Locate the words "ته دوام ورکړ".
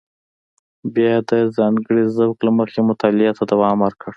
3.37-4.09